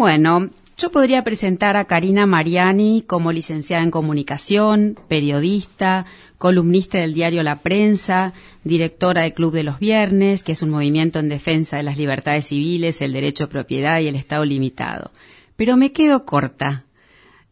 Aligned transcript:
Bueno, 0.00 0.48
yo 0.78 0.90
podría 0.90 1.24
presentar 1.24 1.76
a 1.76 1.84
Karina 1.84 2.24
Mariani 2.24 3.04
como 3.06 3.32
licenciada 3.32 3.82
en 3.82 3.90
comunicación, 3.90 4.98
periodista, 5.08 6.06
columnista 6.38 6.96
del 6.96 7.12
diario 7.12 7.42
La 7.42 7.56
Prensa, 7.56 8.32
directora 8.64 9.24
del 9.24 9.34
Club 9.34 9.52
de 9.52 9.62
los 9.62 9.78
Viernes, 9.78 10.42
que 10.42 10.52
es 10.52 10.62
un 10.62 10.70
movimiento 10.70 11.18
en 11.18 11.28
defensa 11.28 11.76
de 11.76 11.82
las 11.82 11.98
libertades 11.98 12.46
civiles, 12.46 13.02
el 13.02 13.12
derecho 13.12 13.44
a 13.44 13.48
propiedad 13.50 14.00
y 14.00 14.08
el 14.08 14.16
Estado 14.16 14.46
limitado. 14.46 15.10
Pero 15.56 15.76
me 15.76 15.92
quedo 15.92 16.24
corta. 16.24 16.86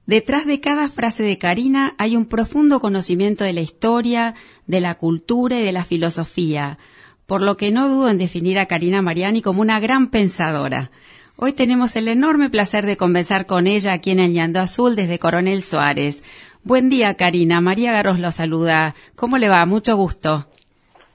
Detrás 0.07 0.47
de 0.47 0.61
cada 0.61 0.89
frase 0.89 1.25
de 1.25 1.37
Karina 1.37 1.95
hay 1.99 2.17
un 2.17 2.25
profundo 2.25 2.81
conocimiento 2.81 3.45
de 3.45 3.53
la 3.53 3.61
historia, 3.61 4.35
de 4.67 4.81
la 4.81 4.95
cultura 4.95 5.61
y 5.61 5.65
de 5.65 5.73
la 5.73 5.85
filosofía, 5.85 6.79
por 7.27 7.43
lo 7.43 7.59
que 7.59 7.71
no 7.71 7.91
dudo 7.91 8.09
en 8.09 8.17
definir 8.17 8.59
a 8.59 8.65
Karina 8.65 9.03
Mariani 9.03 9.43
como 9.43 9.61
una 9.61 9.81
gran 9.81 10.09
pensadora. 10.09 10.91
Hoy 11.41 11.53
tenemos 11.53 11.95
el 11.95 12.09
enorme 12.09 12.51
placer 12.51 12.85
de 12.85 12.97
conversar 12.97 13.47
con 13.47 13.69
ella 13.69 13.93
aquí 13.93 14.11
en 14.11 14.19
el 14.19 14.33
Ñando 14.33 14.59
Azul 14.59 14.97
desde 14.97 15.21
Coronel 15.21 15.63
Suárez. 15.63 16.25
Buen 16.65 16.91
día, 16.91 17.15
Karina. 17.15 17.61
María 17.61 17.93
Garros 17.93 18.19
lo 18.19 18.33
saluda. 18.33 18.97
¿Cómo 19.15 19.39
le 19.39 19.49
va? 19.49 19.65
Mucho 19.65 19.95
gusto. 19.95 20.49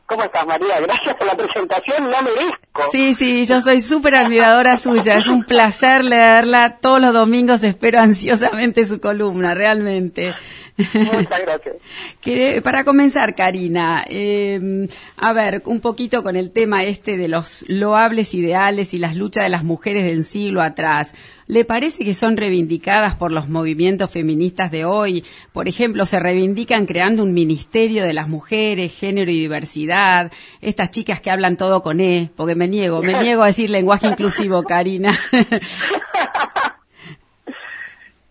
¿Cómo 0.06 0.24
estás, 0.24 0.48
María? 0.48 0.80
Gracias 0.80 1.16
por 1.16 1.28
la 1.28 1.36
presentación, 1.36 2.10
no 2.10 2.22
merezco. 2.22 2.73
Sí, 2.92 3.14
sí, 3.14 3.46
yo 3.48 3.62
soy 3.62 3.82
súper 3.82 4.16
admiradora 4.16 4.78
suya. 4.78 5.16
Es 5.16 5.28
un 5.28 5.44
placer 5.44 6.04
leerla. 6.04 6.78
Todos 6.82 7.02
los 7.02 7.14
domingos 7.14 7.64
espero 7.64 8.00
ansiosamente 8.00 8.86
su 8.86 9.00
columna, 9.00 9.54
realmente. 9.54 10.34
Muchas 10.78 11.42
gracias. 11.42 12.64
para 12.64 12.84
comenzar, 12.84 13.36
Karina, 13.36 14.04
eh, 14.08 14.88
a 15.18 15.34
ver, 15.34 15.62
un 15.66 15.82
poquito 15.82 16.24
con 16.24 16.36
el 16.36 16.52
tema 16.52 16.84
este 16.84 17.16
de 17.18 17.28
los 17.28 17.64
loables 17.68 18.34
ideales 18.34 18.94
y 18.94 18.98
las 18.98 19.16
luchas 19.16 19.44
de 19.44 19.50
las 19.50 19.64
mujeres 19.64 20.06
del 20.06 20.24
siglo 20.24 20.62
atrás. 20.62 21.14
¿Le 21.46 21.66
parece 21.66 22.06
que 22.06 22.14
son 22.14 22.38
reivindicadas 22.38 23.16
por 23.16 23.32
los 23.32 23.50
movimientos 23.50 24.10
feministas 24.10 24.72
de 24.72 24.86
hoy? 24.86 25.26
Por 25.52 25.68
ejemplo, 25.68 26.06
se 26.06 26.20
reivindican 26.20 26.86
creando 26.86 27.22
un 27.22 27.34
ministerio 27.34 28.04
de 28.04 28.14
las 28.14 28.30
mujeres, 28.30 28.98
género 28.98 29.30
y 29.30 29.40
diversidad. 29.40 30.32
Estas 30.62 30.92
chicas 30.92 31.20
que 31.20 31.30
hablan 31.30 31.58
todo 31.58 31.82
con 31.82 32.00
E, 32.00 32.32
porque 32.36 32.56
me 32.56 32.63
niego, 32.68 33.02
me 33.02 33.14
niego 33.22 33.44
a 33.44 33.48
decir 33.48 33.70
lenguaje 33.70 34.08
inclusivo, 34.08 34.64
Karina. 34.64 35.18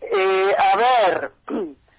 eh, 0.00 0.56
a 0.58 0.76
ver, 0.76 1.32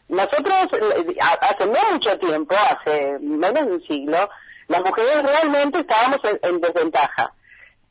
nosotros, 0.08 0.56
eh, 0.74 1.18
hace 1.20 1.66
no 1.66 1.92
mucho 1.92 2.18
tiempo, 2.20 2.56
hace 2.56 3.18
menos 3.20 3.54
de 3.66 3.72
un 3.74 3.84
siglo, 3.84 4.30
las 4.68 4.82
mujeres 4.82 5.24
realmente 5.24 5.80
estábamos 5.80 6.20
en, 6.42 6.62
desventaja. 6.62 7.34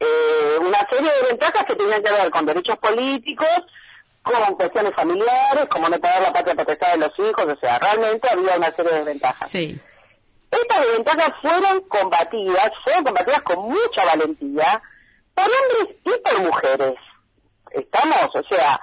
Eh, 0.00 0.58
una 0.60 0.78
serie 0.90 1.10
de 1.10 1.28
ventajas 1.28 1.64
que 1.64 1.76
tenían 1.76 2.02
que 2.02 2.12
ver 2.12 2.30
con 2.30 2.46
derechos 2.46 2.76
políticos, 2.78 3.64
con 4.22 4.54
cuestiones 4.54 4.94
familiares, 4.94 5.66
como 5.68 5.88
no 5.88 5.98
pagar 5.98 6.22
la 6.22 6.32
patria 6.32 6.54
potestad 6.54 6.92
de 6.92 6.98
los 6.98 7.18
hijos, 7.18 7.44
o 7.44 7.56
sea, 7.60 7.78
realmente 7.78 8.28
había 8.30 8.56
una 8.56 8.72
serie 8.72 8.92
de 8.92 9.04
ventajas. 9.04 9.50
Sí. 9.50 9.80
Estas 10.52 10.80
desventajas 10.80 11.32
fueron 11.40 11.80
combatidas, 11.88 12.70
fueron 12.84 13.04
combatidas 13.04 13.42
con 13.42 13.58
mucha 13.62 14.04
valentía 14.04 14.82
por 15.34 15.44
hombres 15.44 15.96
y 16.04 16.20
por 16.20 16.40
mujeres. 16.42 16.94
¿Estamos? 17.70 18.28
O 18.34 18.42
sea, 18.54 18.78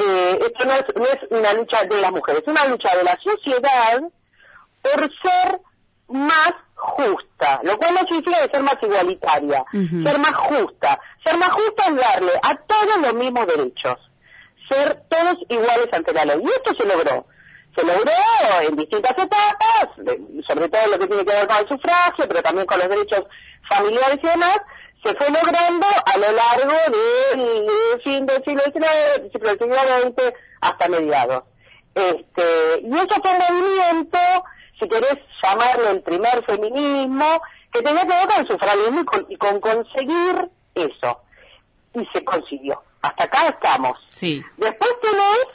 eh, 0.00 0.38
esto 0.40 0.64
no 0.64 0.72
es, 0.72 0.84
no 0.96 1.04
es 1.04 1.18
una 1.30 1.52
lucha 1.52 1.84
de 1.84 2.00
las 2.00 2.10
mujeres, 2.10 2.42
es 2.42 2.48
una 2.48 2.66
lucha 2.66 2.96
de 2.96 3.04
la 3.04 3.16
sociedad 3.22 4.02
por 4.82 5.00
ser 5.22 5.60
más 6.08 6.52
justa, 6.74 7.60
lo 7.62 7.78
cual 7.78 7.94
no 7.94 8.00
significa 8.00 8.38
ser 8.52 8.62
más 8.64 8.76
igualitaria, 8.82 9.64
ser 10.04 10.18
más 10.18 10.34
justa. 10.34 10.98
Ser 11.24 11.36
más 11.38 11.50
justa 11.50 11.84
es 11.86 11.94
darle 11.94 12.32
a 12.42 12.54
todos 12.56 12.96
los 13.00 13.14
mismos 13.14 13.46
derechos, 13.46 13.96
ser 14.68 15.04
todos 15.08 15.36
iguales 15.48 15.88
ante 15.92 16.12
la 16.12 16.24
ley. 16.24 16.40
Y 16.42 16.48
esto 16.48 16.72
se 16.76 16.84
logró. 16.84 17.26
Se 17.76 17.84
logró 17.84 18.12
en 18.68 18.76
distintas 18.76 19.12
etapas, 19.12 19.88
sobre 20.46 20.68
todo 20.68 20.86
lo 20.88 20.98
que 20.98 21.06
tiene 21.06 21.24
que 21.24 21.32
ver 21.32 21.46
con 21.46 21.56
el 21.56 21.68
sufragio, 21.68 22.28
pero 22.28 22.42
también 22.42 22.66
con 22.66 22.78
los 22.78 22.88
derechos 22.88 23.24
familiares 23.68 24.18
y 24.22 24.26
demás, 24.26 24.60
se 25.04 25.14
fue 25.14 25.30
logrando 25.30 25.86
a 26.04 26.18
lo 26.18 26.32
largo 26.32 26.72
del 27.34 28.02
fin 28.02 28.26
del 28.26 28.44
siglo 28.44 28.62
XIX, 28.62 29.32
del 29.32 29.58
siglo 29.58 29.76
XX 29.76 30.34
hasta 30.60 30.88
mediados. 30.88 31.44
Este, 31.94 32.80
y 32.82 32.94
eso 32.94 33.14
fue 33.22 33.32
un 33.32 33.38
movimiento, 33.38 34.18
si 34.80 34.88
querés 34.88 35.18
llamarlo 35.42 35.90
el 35.90 36.02
primer 36.02 36.44
feminismo, 36.44 37.42
que 37.72 37.82
tenía 37.82 38.02
que 38.02 38.08
ver 38.08 38.28
con 38.28 38.40
el 38.40 38.48
sufragismo 38.48 39.04
y 39.28 39.36
con, 39.36 39.60
conseguir 39.60 40.50
eso. 40.74 41.20
Y 41.94 42.06
se 42.12 42.24
consiguió. 42.24 42.82
Hasta 43.02 43.24
acá 43.24 43.48
estamos. 43.48 43.98
Sí. 44.10 44.42
Después 44.56 44.90
tenés 45.02 45.46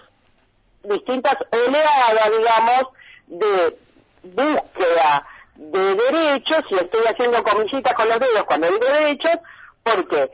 distintas 0.87 1.35
oleadas, 1.51 2.31
digamos, 2.37 2.87
de 3.27 3.77
búsqueda 4.23 5.27
de 5.55 5.95
derechos, 5.95 6.63
y 6.69 6.75
estoy 6.75 7.01
haciendo 7.07 7.43
comisitas 7.43 7.93
con 7.93 8.07
los 8.09 8.19
dedos 8.19 8.43
cuando 8.45 8.67
digo 8.67 8.85
derechos, 8.85 9.37
porque 9.83 10.31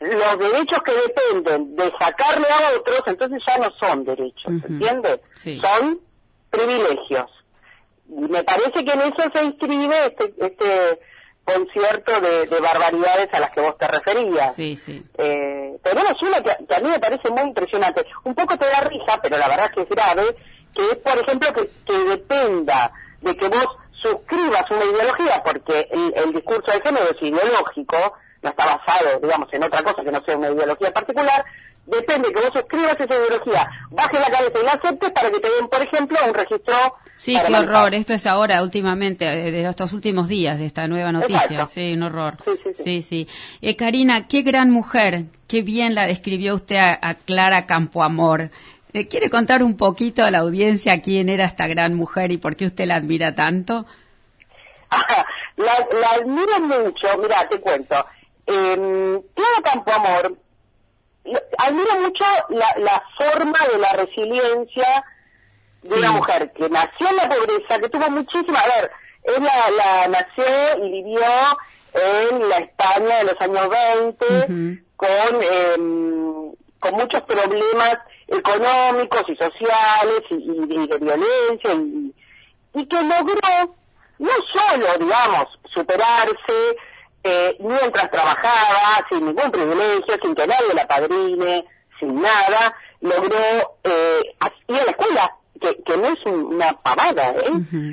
los 0.00 0.38
derechos 0.38 0.82
que 0.82 0.92
dependen 0.92 1.76
de 1.76 1.92
sacarle 1.98 2.46
a 2.48 2.78
otros, 2.78 3.02
entonces 3.06 3.42
ya 3.46 3.58
no 3.58 3.70
son 3.80 4.04
derechos, 4.04 4.52
¿entiendes? 4.68 5.20
Son 5.60 6.00
privilegios. 6.50 7.30
Y 8.08 8.20
me 8.20 8.42
parece 8.44 8.84
que 8.84 8.92
en 8.92 9.00
eso 9.00 9.30
se 9.32 9.44
inscribe 9.44 10.06
este, 10.06 10.34
este 10.38 11.00
concierto 11.48 12.20
de, 12.20 12.60
barbaridades 12.60 13.28
a 13.32 13.40
las 13.40 13.50
que 13.50 13.60
vos 13.60 13.78
te 13.78 13.88
referías. 13.88 14.54
Sí, 14.54 14.76
sí. 14.76 15.02
Eh, 15.16 15.78
tenemos 15.82 16.14
una 16.22 16.42
que, 16.42 16.50
a 16.50 16.80
mí 16.80 16.88
me 16.88 17.00
parece 17.00 17.30
muy 17.30 17.42
impresionante. 17.42 18.04
Un 18.24 18.34
poco 18.34 18.56
te 18.58 18.66
da 18.66 18.80
risa, 18.80 19.18
pero 19.22 19.38
la 19.38 19.48
verdad 19.48 19.66
es 19.66 19.72
que 19.72 19.80
es 19.82 19.88
grave, 19.88 20.36
que 20.74 20.82
es, 20.90 20.96
por 20.96 21.18
ejemplo, 21.18 21.52
que, 21.54 21.70
que 21.86 21.98
dependa 22.10 22.92
de 23.22 23.36
que 23.36 23.48
vos 23.48 23.66
suscribas 24.02 24.64
una 24.70 24.84
ideología, 24.84 25.42
porque 25.44 25.88
el, 25.90 26.32
discurso 26.32 26.70
de 26.72 26.80
género 26.82 27.06
es 27.10 27.22
ideológico, 27.22 28.14
no 28.42 28.50
está 28.50 28.64
basado, 28.66 29.18
digamos, 29.20 29.48
en 29.52 29.64
otra 29.64 29.82
cosa 29.82 30.04
que 30.04 30.12
no 30.12 30.22
sea 30.24 30.36
una 30.36 30.50
ideología 30.50 30.92
particular, 30.92 31.44
depende 31.86 32.32
que 32.32 32.40
vos 32.40 32.50
suscribas 32.52 32.96
esa 32.98 33.14
ideología, 33.14 33.70
bajes 33.90 34.20
la 34.20 34.30
cabeza 34.30 34.58
y 34.60 34.64
la 34.64 34.72
aceptes 34.72 35.10
para 35.10 35.30
que 35.30 35.40
te 35.40 35.48
den, 35.48 35.68
por 35.68 35.82
ejemplo, 35.82 36.18
un 36.26 36.34
registro. 36.34 36.74
Sí, 37.14 37.34
qué 37.34 37.56
horror. 37.56 37.94
Esto 37.94 38.14
es 38.14 38.26
ahora, 38.26 38.62
últimamente, 38.62 39.24
de 39.24 39.68
estos 39.68 39.92
últimos 39.92 40.28
días, 40.28 40.58
de 40.58 40.66
esta 40.66 40.86
nueva 40.86 41.10
noticia. 41.10 41.66
Sí, 41.66 41.94
un 41.94 42.04
horror. 42.04 42.36
Sí, 42.74 43.02
sí. 43.02 43.26
Eh, 43.60 43.74
Karina, 43.76 44.28
qué 44.28 44.42
gran 44.42 44.70
mujer. 44.70 45.24
Qué 45.48 45.62
bien 45.62 45.94
la 45.94 46.06
describió 46.06 46.54
usted 46.54 46.76
a, 46.76 46.98
a 47.00 47.14
Clara 47.14 47.66
Campoamor. 47.66 48.50
¿Le 48.92 49.06
quiere 49.06 49.28
contar 49.28 49.62
un 49.62 49.76
poquito 49.76 50.24
a 50.24 50.30
la 50.30 50.38
audiencia 50.38 51.00
quién 51.02 51.28
era 51.28 51.44
esta 51.44 51.66
gran 51.66 51.94
mujer 51.94 52.32
y 52.32 52.38
por 52.38 52.56
qué 52.56 52.66
usted 52.66 52.86
la 52.86 52.96
admira 52.96 53.34
tanto? 53.34 53.84
la, 55.56 55.72
admiro 56.16 56.60
mucho, 56.60 57.08
mira, 57.20 57.46
te 57.48 57.60
cuento. 57.60 57.96
Eh, 58.46 59.20
Clara 59.34 59.62
Campoamor, 59.62 60.38
admiro 61.58 62.00
mucho 62.00 62.24
la, 62.48 63.02
forma 63.18 63.58
de 63.72 63.78
la 63.78 63.92
resiliencia 63.92 65.04
de 65.82 65.94
una 65.96 66.12
mujer 66.12 66.52
que 66.52 66.68
nació 66.68 67.08
en 67.08 67.16
la 67.16 67.28
pobreza, 67.28 67.78
que 67.80 67.88
tuvo 67.88 68.10
muchísima... 68.10 68.60
A 68.60 68.66
ver, 68.66 68.90
ella 69.24 69.70
la, 69.76 70.08
nació 70.08 70.84
y 70.84 70.90
vivió 70.90 71.20
en 71.94 72.48
la 72.48 72.58
España 72.58 73.18
de 73.18 73.24
los 73.24 73.40
años 73.40 73.68
20, 73.68 74.84
con, 74.96 75.42
em, 75.42 76.52
con 76.78 76.94
muchos 76.94 77.22
problemas 77.22 77.98
económicos 78.28 79.24
y 79.28 79.36
sociales 79.36 80.22
y, 80.30 80.86
de 80.86 80.98
violencia 80.98 81.74
y, 82.74 82.86
que 82.86 83.02
logró 83.02 83.74
no 84.18 84.30
solo, 84.52 84.86
digamos, 84.98 85.46
superarse 85.72 86.76
eh, 87.24 87.56
mientras 87.60 88.10
trabajaba, 88.10 89.06
sin 89.10 89.26
ningún 89.26 89.50
privilegio, 89.50 90.14
sin 90.22 90.34
que 90.34 90.46
nadie 90.46 90.74
la 90.74 90.86
padrine, 90.86 91.64
sin 91.98 92.20
nada, 92.20 92.74
logró 93.00 93.76
eh, 93.84 94.34
ir 94.68 94.76
a 94.76 94.84
la 94.84 94.90
escuela, 94.90 95.36
que, 95.60 95.82
que 95.82 95.96
no 95.96 96.06
es 96.06 96.26
una 96.26 96.72
pavada, 96.74 97.30
¿eh? 97.30 97.50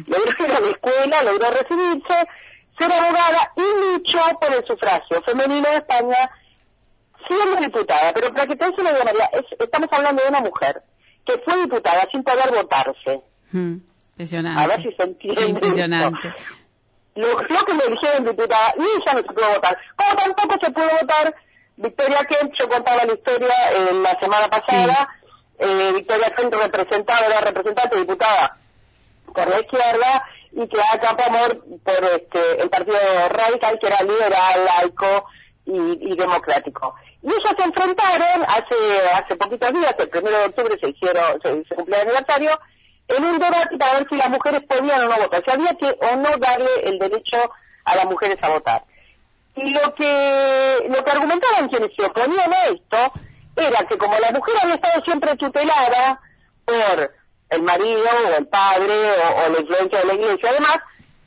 Logró 0.07 0.45
ir 0.45 0.51
a 0.51 0.59
la 0.59 0.67
escuela, 0.67 1.23
logró 1.23 1.49
recibirse, 1.51 2.27
ser 2.77 2.91
abogada 2.91 3.53
y 3.55 3.93
luchó 3.93 4.39
por 4.39 4.53
el 4.53 4.65
sufragio 4.65 5.21
femenino 5.23 5.69
de 5.69 5.77
España 5.77 6.29
siendo 7.27 7.61
diputada, 7.61 8.13
pero 8.13 8.33
para 8.33 8.47
que 8.47 8.55
te 8.55 8.65
una 8.69 8.91
idea, 8.91 9.29
estamos 9.59 9.89
hablando 9.91 10.21
de 10.21 10.29
una 10.29 10.41
mujer 10.41 10.83
que 11.25 11.33
fue 11.39 11.61
diputada 11.61 12.07
sin 12.11 12.23
poder 12.23 12.51
votarse. 12.53 13.21
Mm, 13.51 13.77
impresionante. 14.11 14.61
A 14.61 14.67
ver 14.67 14.83
si 14.83 14.91
se 14.95 15.03
entiende. 15.03 15.45
impresionante. 15.45 16.33
Lo, 17.15 17.37
que 17.37 17.73
me 17.73 17.83
eligieron 17.85 18.25
diputada 18.25 18.73
y 18.77 18.81
ella 18.81 19.13
no 19.13 19.19
se 19.19 19.33
pudo 19.33 19.49
votar. 19.53 19.77
Como 19.95 20.15
tampoco 20.15 20.55
se 20.61 20.71
pudo 20.71 20.89
votar 21.01 21.35
Victoria 21.77 22.25
Kent, 22.25 22.53
yo 22.59 22.69
contaba 22.69 23.05
la 23.05 23.13
historia 23.13 23.55
en 23.89 24.03
la 24.03 24.19
semana 24.19 24.47
pasada, 24.49 25.09
eh, 25.59 25.91
Victoria 25.95 26.33
Kent 26.35 26.53
representaba, 26.53 27.25
era 27.25 27.41
representante 27.41 27.97
diputada 27.97 28.57
por 29.33 29.47
la 29.49 29.59
izquierda 29.59 30.27
y 30.51 30.67
que 30.67 30.81
acá 30.81 31.15
amor 31.27 31.63
por 31.83 32.03
este, 32.05 32.61
el 32.61 32.69
partido 32.69 32.97
radical 33.29 33.77
que 33.79 33.87
era 33.87 34.01
liberal, 34.03 34.65
laico 34.65 35.25
y 35.67 36.15
democrático 36.15 36.95
Y 37.23 37.27
ellos 37.27 37.55
se 37.57 37.63
enfrentaron 37.63 38.45
hace 38.47 39.09
hace 39.15 39.35
poquitos 39.35 39.73
días, 39.73 39.95
el 39.97 40.09
primero 40.09 40.37
de 40.37 40.45
octubre 40.45 40.77
se 40.79 40.89
hicieron, 40.89 41.41
se, 41.41 41.63
se 41.65 41.75
cumplió 41.75 41.95
el 41.95 42.07
aniversario, 42.07 42.59
en 43.07 43.23
un 43.23 43.39
debate 43.39 43.77
para 43.77 43.93
ver 43.99 44.07
si 44.09 44.15
las 44.15 44.29
mujeres 44.29 44.61
podían 44.67 45.01
o 45.01 45.09
no 45.09 45.17
votar, 45.17 45.43
si 45.45 45.51
había 45.51 45.73
que 45.75 45.97
o 46.01 46.15
no 46.15 46.37
darle 46.37 46.69
el 46.83 46.99
derecho 46.99 47.37
a 47.83 47.95
las 47.95 48.05
mujeres 48.05 48.37
a 48.41 48.49
votar. 48.49 48.83
Y 49.55 49.73
lo 49.73 49.93
que, 49.95 50.85
lo 50.89 51.03
que 51.03 51.11
argumentaban 51.11 51.69
quienes 51.69 51.95
se 51.95 52.05
oponían 52.05 52.53
a 52.53 52.65
esto 52.65 53.13
era 53.55 53.83
que 53.87 53.97
como 53.97 54.17
la 54.19 54.31
mujer 54.31 54.55
había 54.61 54.75
estado 54.75 55.03
siempre 55.05 55.35
tutelada 55.35 56.19
por 56.65 57.13
el 57.49 57.61
marido 57.61 58.03
o 58.27 58.37
el 58.37 58.47
padre 58.47 58.93
o, 58.93 59.49
la 59.49 59.59
influencia 59.59 59.99
de 59.99 60.05
la 60.05 60.13
iglesia, 60.13 60.49
además, 60.49 60.79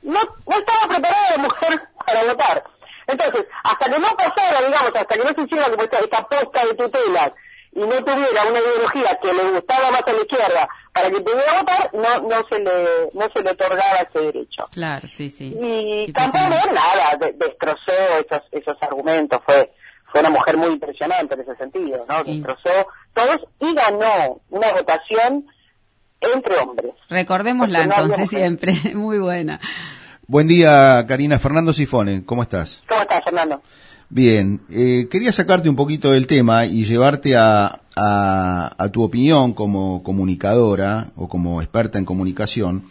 no, 0.03 0.21
no 0.47 0.59
estaba 0.59 0.89
preparada 0.89 1.31
la 1.31 1.39
mujer 1.39 1.89
para 2.07 2.25
votar. 2.25 2.65
Entonces, 3.07 3.47
hasta 3.65 3.91
que 3.91 3.99
no 3.99 4.09
pasara, 4.09 4.67
digamos, 4.67 4.93
hasta 4.95 5.05
que 5.07 5.19
no 5.19 5.29
se 5.29 5.43
hiciera 5.43 5.67
esta 6.03 6.29
posta 6.29 6.67
de 6.67 6.75
tutelas 6.75 7.33
y 7.79 7.81
no 7.81 8.05
tuviera 8.05 8.43
una 8.51 8.59
ideología 8.59 9.19
que 9.23 9.33
le 9.33 9.51
gustaba 9.53 9.91
más 9.93 10.03
a 10.05 10.13
la 10.13 10.21
izquierda 10.21 10.69
para 10.93 11.11
que 11.11 11.21
pudiera 11.21 11.59
votar, 11.61 11.91
no, 11.93 12.29
no 12.29 12.49
se 12.51 12.59
le, 12.59 13.11
no 13.15 13.29
se 13.33 13.43
le 13.43 13.51
otorgaba 13.51 13.99
ese 14.09 14.19
derecho. 14.19 14.65
Claro, 14.73 15.07
sí, 15.07 15.31
sí. 15.31 15.57
Y 15.57 16.13
tampoco 16.13 16.45
nada, 16.45 17.17
destrozó 17.35 17.93
esos, 18.19 18.43
esos 18.51 18.77
argumentos, 18.81 19.41
fue, 19.47 19.71
fue 20.11 20.21
una 20.21 20.31
mujer 20.31 20.57
muy 20.57 20.73
impresionante 20.73 21.35
en 21.35 21.41
ese 21.43 21.55
sentido, 21.55 22.05
¿no? 22.09 22.25
Destrozó 22.25 22.89
todos 23.15 23.41
y 23.61 23.73
ganó 23.75 24.41
una 24.51 24.73
votación 24.73 25.47
entre 26.21 26.57
hombres. 26.57 26.95
Recordémosla 27.09 27.85
entonces 27.85 28.29
siempre, 28.29 28.75
muy 28.95 29.21
buena. 29.21 29.61
Buen 30.27 30.49
día, 30.49 31.07
Karina. 31.07 31.39
Fernando 31.39 31.73
Sifone, 31.73 32.25
¿cómo 32.27 32.43
estás? 32.43 32.83
¿Cómo 32.89 33.03
estás, 33.03 33.23
Fernando? 33.25 33.63
Bien, 34.11 34.61
eh, 34.71 35.07
quería 35.11 35.33
sacarte 35.33 35.69
un 35.69 35.77
poquito 35.77 36.13
del 36.13 36.27
tema 36.27 36.65
y 36.65 36.85
llevarte 36.85 37.37
a, 37.37 37.81
tu 38.93 39.03
opinión 39.03 39.53
como 39.53 40.03
comunicadora 40.03 41.11
o 41.17 41.29
como 41.29 41.61
experta 41.61 41.99
en 41.99 42.05
comunicación 42.05 42.85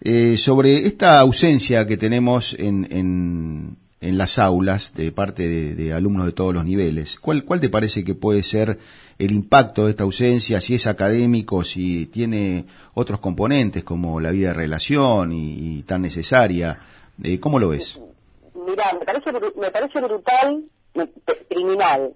eh, 0.00 0.36
sobre 0.38 0.86
esta 0.86 1.18
ausencia 1.18 1.86
que 1.86 1.96
tenemos 1.96 2.54
en, 2.58 2.86
en, 2.90 3.76
en 4.00 4.18
las 4.18 4.38
aulas 4.38 4.94
de 4.94 5.10
parte 5.12 5.74
de, 5.74 5.92
alumnos 5.92 6.26
de 6.26 6.32
todos 6.32 6.54
los 6.54 6.64
niveles. 6.64 7.18
¿Cuál, 7.18 7.44
¿Cuál 7.44 7.60
te 7.60 7.68
parece 7.68 8.04
que 8.04 8.14
puede 8.14 8.42
ser 8.42 8.78
el 9.18 9.32
impacto 9.32 9.84
de 9.84 9.90
esta 9.90 10.04
ausencia, 10.04 10.60
si 10.60 10.74
es 10.74 10.86
académico, 10.86 11.64
si 11.64 12.06
tiene 12.06 12.66
otros 12.94 13.20
componentes 13.20 13.84
como 13.84 14.20
la 14.20 14.30
vida 14.30 14.48
de 14.48 14.54
relación 14.54 15.32
y, 15.32 15.82
tan 15.82 16.02
necesaria? 16.02 16.78
Eh, 17.22 17.40
¿Cómo 17.40 17.58
lo 17.58 17.70
ves? 17.70 17.98
Mira, 18.56 18.92
me 18.98 19.04
parece, 19.04 19.32
me 19.32 19.70
parece 19.70 20.00
brutal, 20.00 20.64
criminal. 21.48 22.14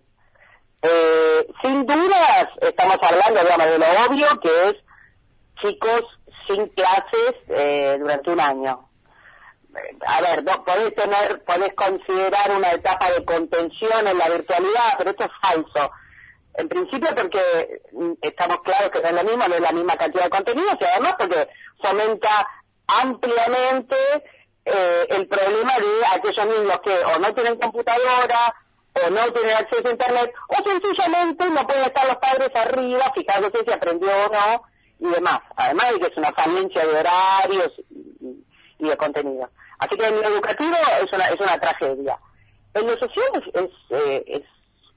Eh, 0.82 1.46
sin 1.62 1.84
dudas, 1.84 2.46
estamos 2.62 2.96
hablando, 3.02 3.40
digamos, 3.40 3.66
de 3.66 3.78
lo 3.78 3.87
obvio, 4.06 4.40
que 4.40 4.69
es 4.70 4.76
chicos 5.60 6.02
sin 6.48 6.66
clases 6.69 7.34
eh, 7.48 7.96
durante 8.00 8.31
un 8.31 8.40
año. 8.40 8.88
Eh, 9.76 9.98
a 10.06 10.20
ver, 10.22 10.42
vos 10.42 10.58
podés 10.60 10.94
tener, 10.94 11.44
podés 11.44 11.75
considerar 11.75 12.50
una 12.56 12.72
etapa 12.72 13.10
de 13.10 13.25
contención 13.25 14.06
en 14.06 14.16
la 14.16 14.28
virtualidad, 14.31 14.94
pero 14.96 15.10
esto 15.10 15.25
es 15.25 15.31
falso. 15.42 15.92
En 16.54 16.69
principio 16.69 17.14
porque 17.14 17.82
mm, 17.92 18.12
estamos 18.22 18.62
claros 18.62 18.90
que 18.90 19.00
no 19.02 19.08
es 19.08 19.14
lo 19.14 19.25
mismo, 19.25 19.46
no 19.46 19.54
es 19.54 19.60
la 19.60 19.72
misma 19.72 19.96
cantidad 19.96 20.25
de 20.25 20.31
contenidos 20.31 20.76
y 20.81 20.84
además 20.84 21.14
porque 21.19 21.48
fomenta 21.82 22.48
ampliamente 22.87 23.96
eh, 24.65 25.07
el 25.11 25.27
problema 25.27 25.73
de 25.79 26.07
aquellos 26.15 26.47
niños 26.47 26.81
que 26.85 26.93
o 26.93 27.19
no 27.19 27.35
tienen 27.35 27.57
computadora 27.57 28.55
o 28.93 29.11
no 29.11 29.33
tienen 29.33 29.57
acceso 29.57 29.89
a 29.89 29.91
internet 29.91 30.35
o 30.49 30.69
sencillamente 30.69 31.49
no 31.49 31.67
pueden 31.67 31.85
estar 31.85 32.07
los 32.07 32.17
padres 32.17 32.51
arriba 32.55 33.12
fijándose 33.15 33.65
si 33.65 33.73
aprendió 33.73 34.09
o 34.09 34.33
no 34.33 34.62
y 34.99 35.15
demás. 35.15 35.41
Además 35.57 35.93
de 35.93 36.01
que 36.01 36.07
es 36.07 36.17
una 36.17 36.33
falencia 36.33 36.87
de 36.87 36.99
horarios 36.99 37.73
y, 38.79 38.87
de 38.87 38.97
contenido. 38.97 39.49
Así 39.79 39.97
que 39.97 40.07
en 40.07 40.17
lo 40.17 40.23
educativo 40.23 40.77
es 41.03 41.12
una, 41.12 41.25
es 41.27 41.41
una 41.41 41.59
tragedia. 41.59 42.19
En 42.75 42.87
lo 42.87 42.93
social 42.99 43.45
es, 43.55 43.71
eh, 43.91 44.25
es 44.27 44.43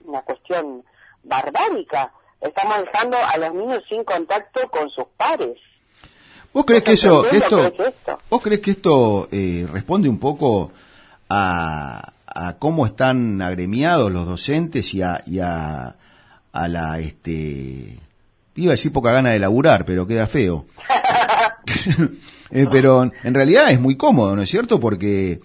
una 0.01 0.21
cuestión 0.21 0.83
barbárica. 1.23 2.11
Estamos 2.41 2.83
dejando 2.83 3.17
a 3.17 3.37
los 3.37 3.53
niños 3.53 3.83
sin 3.87 4.03
contacto 4.03 4.69
con 4.69 4.89
sus 4.89 5.05
pares. 5.15 5.57
¿Vos 6.53 6.65
crees 6.65 6.83
que 6.83 6.91
eso, 6.91 7.29
esto, 7.29 7.73
vos 8.29 8.41
crees 8.41 8.61
que 8.61 8.71
esto 8.71 9.27
eh, 9.31 9.67
responde 9.71 10.07
un 10.07 10.19
poco 10.19 10.71
a, 11.29 12.13
a, 12.27 12.53
cómo 12.57 12.85
están 12.85 13.41
agremiados 13.41 14.11
los 14.11 14.27
docentes 14.27 14.93
y 14.93 15.01
a, 15.01 15.23
y 15.25 15.39
a, 15.39 15.95
a 16.51 16.67
la, 16.67 16.99
este, 16.99 17.99
iba 18.55 18.71
a 18.71 18.77
decir 18.77 18.91
poca 18.91 19.11
gana 19.11 19.31
de 19.31 19.39
laburar, 19.39 19.85
pero 19.85 20.07
queda 20.07 20.27
feo. 20.27 20.65
Eh, 22.55 22.67
pero 22.71 23.11
en 23.23 23.33
realidad 23.33 23.71
es 23.71 23.79
muy 23.79 23.97
cómodo, 23.97 24.35
¿no 24.35 24.43
es 24.43 24.49
cierto? 24.49 24.79
Porque 24.79 25.41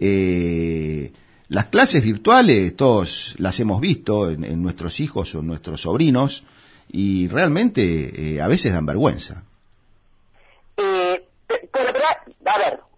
eh, 0.00 1.12
las 1.46 1.66
clases 1.66 2.02
virtuales, 2.02 2.74
todos 2.74 3.36
las 3.38 3.60
hemos 3.60 3.80
visto 3.80 4.28
en, 4.28 4.60
nuestros 4.60 4.98
hijos 4.98 5.36
o 5.36 5.42
nuestros 5.42 5.82
sobrinos, 5.82 6.42
y 6.90 7.28
realmente 7.28 8.34
eh, 8.34 8.40
a 8.40 8.48
veces 8.48 8.72
dan 8.72 8.86
vergüenza. 8.86 9.44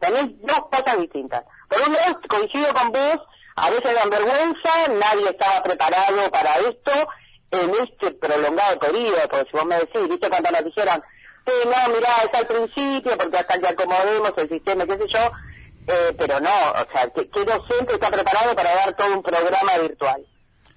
También 0.00 0.38
dos 0.42 0.60
cosas 0.72 0.98
distintas. 0.98 1.44
Por 1.68 1.86
un 1.86 1.94
lado, 1.94 2.20
coincido 2.28 2.72
con 2.74 2.90
vos, 2.90 3.18
a 3.56 3.70
veces 3.70 3.94
dan 3.94 4.10
vergüenza, 4.10 4.70
nadie 4.88 5.30
estaba 5.30 5.62
preparado 5.62 6.30
para 6.30 6.56
esto 6.58 6.92
en 7.50 7.70
este 7.82 8.12
prolongado 8.12 8.78
periodo, 8.78 9.16
porque 9.28 9.50
si 9.50 9.56
vos 9.56 9.66
me 9.66 9.76
decís, 9.76 10.08
viste 10.08 10.30
cuando 10.30 10.50
nos 10.50 10.64
dijeron, 10.64 11.02
sí, 11.46 11.52
no, 11.64 11.94
mirá, 11.94 12.08
es 12.24 12.38
al 12.38 12.46
principio, 12.46 13.18
porque 13.18 13.38
hasta 13.38 13.58
que 13.58 13.68
acomodemos 13.68 14.32
el 14.36 14.48
sistema, 14.48 14.86
qué 14.86 14.98
sé 14.98 15.08
yo, 15.08 15.32
eh, 15.86 16.14
pero 16.16 16.40
no, 16.40 16.70
o 16.70 16.92
sea, 16.92 17.08
¿qué, 17.10 17.44
docente 17.44 17.94
está 17.94 18.10
preparado 18.10 18.54
para 18.54 18.74
dar 18.74 18.96
todo 18.96 19.14
un 19.14 19.22
programa 19.22 19.78
virtual? 19.78 20.26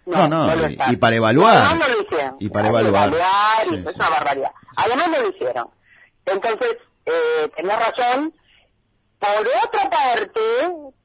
No, 0.05 0.27
no, 0.27 0.49
y, 0.89 0.97
para 0.97 1.15
evaluar. 1.15 1.55
Además 1.55 1.87
no 1.87 1.95
lo 1.95 2.01
hicieron. 2.01 2.35
Y 2.39 2.49
para 2.49 2.67
evaluar. 2.67 3.13
Es 3.71 3.95
una 3.95 4.09
barbaridad. 4.09 4.51
Además 4.75 5.07
no 5.07 5.21
lo 5.21 5.29
hicieron. 5.29 5.69
Entonces, 6.25 6.77
eh, 7.05 7.49
tenés 7.55 7.79
razón. 7.79 8.33
Por 9.23 9.47
otra 9.47 9.89
parte, 9.89 10.41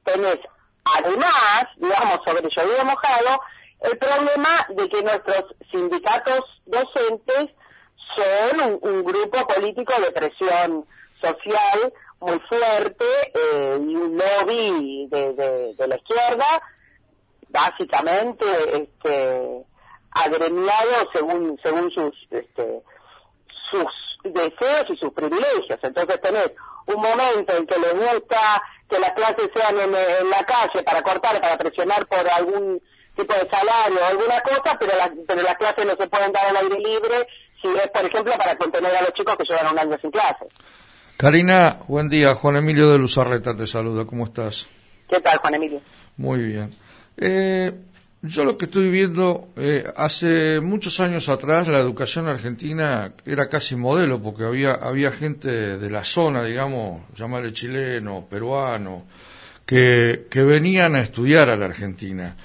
tenés, 0.03 0.39
además, 0.83 1.67
digamos, 1.77 2.19
sobre 2.25 2.49
llovido 2.49 2.83
mojado, 2.83 3.41
el 3.79 3.97
problema 3.97 4.49
de 4.71 4.89
que 4.89 5.01
nuestros 5.03 5.45
sindicatos 5.71 6.41
docentes 6.65 7.55
son 8.17 8.79
un, 8.81 9.03
grupo 9.05 9.47
político 9.47 9.93
de 10.01 10.11
presión 10.11 10.85
social 11.21 11.93
muy 12.19 12.39
fuerte 12.49 13.05
eh, 13.33 13.79
y 13.87 13.95
un 13.95 14.17
lobby 14.17 15.07
de, 15.09 15.33
de, 15.77 15.87
la 15.87 15.95
izquierda, 15.95 16.61
básicamente 17.47 18.45
este, 18.83 19.65
agremiado 20.11 21.09
según 21.13 21.57
según 21.63 21.89
sus 21.91 22.27
este, 22.31 22.83
sus 23.71 23.85
deseos 24.25 24.87
y 24.89 24.97
sus 24.97 25.13
privilegios. 25.13 25.79
Entonces 25.81 26.19
tenés 26.19 26.51
un 26.95 27.01
momento 27.01 27.55
en 27.55 27.65
que 27.65 27.79
les 27.79 27.93
gusta 27.93 28.63
que 28.89 28.99
las 28.99 29.11
clases 29.11 29.49
sean 29.53 29.75
en, 29.79 29.95
en 29.95 30.29
la 30.29 30.43
calle 30.43 30.83
para 30.83 31.01
cortar, 31.01 31.39
para 31.39 31.57
presionar 31.57 32.07
por 32.07 32.27
algún 32.29 32.81
tipo 33.15 33.33
de 33.33 33.47
salario 33.49 33.99
o 34.01 34.05
alguna 34.05 34.41
cosa, 34.41 34.77
pero, 34.79 34.93
pero 35.27 35.41
las 35.41 35.55
clases 35.55 35.85
no 35.85 35.95
se 35.95 36.07
pueden 36.07 36.31
dar 36.31 36.47
al 36.47 36.57
aire 36.57 36.79
libre 36.79 37.27
si 37.61 37.67
es, 37.67 37.87
por 37.89 38.05
ejemplo, 38.05 38.33
para 38.37 38.55
contener 38.57 38.95
a 38.95 39.01
los 39.01 39.13
chicos 39.13 39.35
que 39.35 39.43
llevan 39.47 39.73
un 39.73 39.79
año 39.79 39.97
sin 40.01 40.11
clases. 40.11 40.47
Karina, 41.17 41.79
buen 41.87 42.07
día. 42.07 42.33
Juan 42.33 42.55
Emilio 42.55 42.89
de 42.89 42.97
Luzarreta 42.97 43.55
te 43.55 43.67
saluda. 43.67 44.05
¿Cómo 44.05 44.25
estás? 44.25 44.67
¿Qué 45.09 45.19
tal, 45.19 45.37
Juan 45.39 45.55
Emilio? 45.55 45.81
Muy 46.15 46.39
bien. 46.43 46.73
Eh, 47.17 47.73
yo 48.21 48.43
lo 48.43 48.57
que 48.57 48.65
estoy 48.65 48.89
viendo, 48.89 49.49
eh, 49.55 49.85
hace 49.95 50.59
muchos 50.59 50.99
años 50.99 51.29
atrás 51.29 51.67
la 51.67 51.79
educación 51.79 52.27
argentina 52.27 53.13
era 53.25 53.47
casi 53.47 53.77
modelo, 53.77 54.21
porque 54.21 54.43
había, 54.43 54.71
había 54.71 55.11
gente 55.11 55.77
de 55.77 55.89
la 55.89 56.03
zona, 56.03 56.43
digamos, 56.43 57.01
llamarle 57.15 57.53
chileno, 57.53 58.27
peruano, 58.29 59.05
que, 59.65 60.27
que 60.29 60.43
venían 60.43 60.95
a 60.95 61.01
estudiar 61.01 61.49
a 61.49 61.55
la 61.55 61.65
Argentina. 61.65 62.35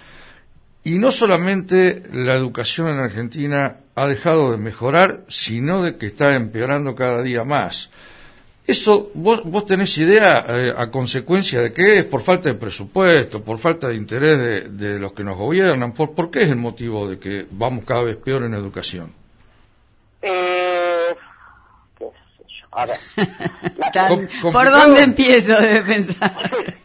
Y 0.84 0.98
no 0.98 1.10
solamente 1.10 2.02
la 2.12 2.34
educación 2.34 2.88
en 2.88 2.98
Argentina 2.98 3.76
ha 3.94 4.06
dejado 4.06 4.52
de 4.52 4.58
mejorar, 4.58 5.24
sino 5.28 5.82
de 5.82 5.96
que 5.96 6.06
está 6.06 6.36
empeorando 6.36 6.94
cada 6.94 7.22
día 7.22 7.42
más. 7.42 7.90
¿Eso 8.66 9.10
vos, 9.14 9.42
vos 9.44 9.66
tenés 9.66 9.96
idea 9.98 10.44
eh, 10.48 10.74
a 10.76 10.90
consecuencia 10.90 11.60
de 11.60 11.72
qué 11.72 11.98
es? 11.98 12.04
¿Por 12.04 12.22
falta 12.22 12.48
de 12.48 12.54
presupuesto? 12.54 13.42
¿Por 13.42 13.58
falta 13.58 13.88
de 13.88 13.94
interés 13.94 14.78
de, 14.78 14.98
los 14.98 15.12
que 15.12 15.22
nos 15.22 15.36
gobiernan? 15.36 15.92
¿Por, 15.92 16.14
¿Por 16.14 16.30
qué 16.30 16.44
es 16.44 16.50
el 16.50 16.56
motivo 16.56 17.06
de 17.06 17.18
que 17.18 17.46
vamos 17.50 17.84
cada 17.84 18.02
vez 18.02 18.16
peor 18.16 18.44
en 18.44 18.54
educación? 18.54 19.12
Eh, 20.22 21.14
a 22.74 22.86
ver. 22.86 22.98
¿Por 24.42 24.70
dónde 24.70 25.02
empiezo 25.02 25.60
de 25.60 25.82
pensar? 25.82 26.32